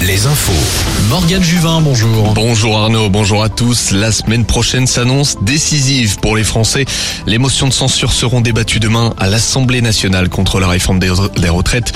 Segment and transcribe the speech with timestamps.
[0.00, 0.52] Les infos.
[1.10, 2.32] Morgane Juvin, bonjour.
[2.32, 3.90] Bonjour Arnaud, bonjour à tous.
[3.90, 6.86] La semaine prochaine s'annonce décisive pour les Français.
[7.26, 11.10] Les motions de censure seront débattues demain à l'Assemblée nationale contre la réforme des
[11.50, 11.92] retraites.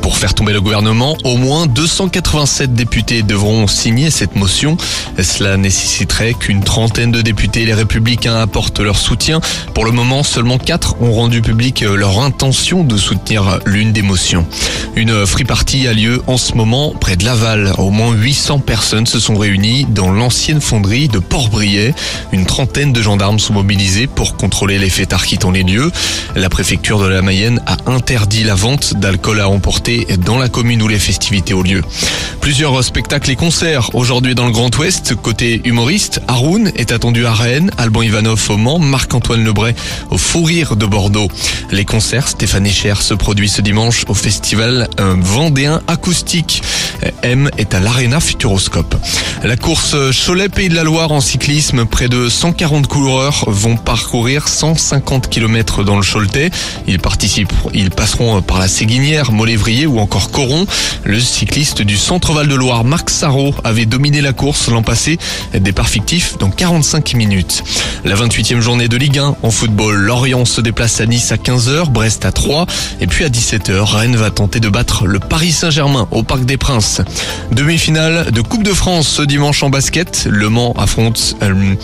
[0.00, 4.76] Pour faire tomber le gouvernement, au moins 287 députés devront signer cette motion.
[5.20, 9.40] Cela nécessiterait qu'une trentaine de députés les républicains apportent leur soutien.
[9.74, 14.46] Pour le moment, seulement 4 ont rendu public leur intention de soutenir l'une des motions.
[14.94, 17.72] Une free party a lieu en ce moment près de Laval.
[17.78, 21.94] Au moins 800 personnes se sont réunies dans l'ancienne fonderie de Port-Briet.
[22.32, 25.90] Une trentaine de gendarmes sont mobilisés pour contrôler les fêtards quittant les lieux.
[26.36, 30.82] La préfecture de la Mayenne a interdit la vente d'alcool à emporter dans la commune
[30.82, 31.82] où les festivités ont lieu.
[32.42, 35.14] Plusieurs spectacles et concerts aujourd'hui dans le Grand Ouest.
[35.14, 39.74] Côté humoriste, Haroun est attendu à Rennes, Alban Ivanov au Mans, Marc-Antoine Lebray
[40.10, 41.28] au Fou Rire de Bordeaux.
[41.70, 46.62] Les concerts, Stéphane Echer se produit ce dimanche au festival Vendéen Acoustique.
[47.22, 48.94] M est à l'Arena Futuroscope.
[49.44, 49.94] La course
[50.26, 55.84] Cholet Pays de la Loire en cyclisme, près de 140 coureurs vont parcourir 150 km
[55.84, 56.50] dans le Choletais.
[56.86, 60.66] Ils participent, ils passeront par la Séguinière, Molévrier ou encore Coron.
[61.04, 65.18] Le cycliste du Centre-Val de Loire, Marc Sarrault, avait dominé la course l'an passé,
[65.54, 67.62] départ fictif dans 45 minutes.
[68.04, 71.90] La 28e journée de Ligue 1 en football, Lorient se déplace à Nice à 15h,
[71.90, 72.66] Brest à 3
[73.00, 76.56] et puis à 17h, Rennes va tenter de battre le Paris Saint-Germain au Parc des
[76.56, 76.87] Princes.
[77.52, 80.28] Demi-finale de Coupe de France ce dimanche en basket.
[80.30, 81.74] Le Mans affronte, euh,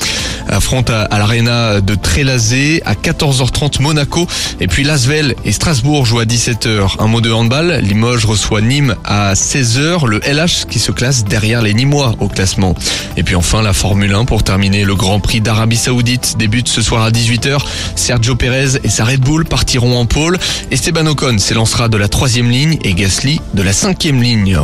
[0.49, 4.27] affronte à, l'Arena de Trélazé à 14h30 Monaco.
[4.61, 6.97] Et puis Lasvel et Strasbourg jouent à 17h.
[7.01, 7.81] Un mot de handball.
[7.83, 10.07] Limoges reçoit Nîmes à 16h.
[10.07, 12.75] Le LH qui se classe derrière les Nîmois au classement.
[13.17, 14.85] Et puis enfin la Formule 1 pour terminer.
[14.85, 17.59] Le Grand Prix d'Arabie Saoudite débute ce soir à 18h.
[17.97, 20.39] Sergio Perez et sa Red Bull partiront en pôle.
[20.71, 24.57] Esteban Ocon s'élancera de la troisième ligne et Gasly de la cinquième ligne.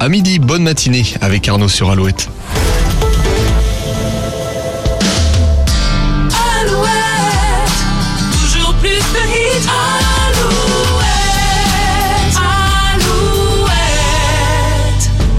[0.00, 0.38] À midi.
[0.38, 2.30] Bonne matinée avec Arnaud sur Alouette.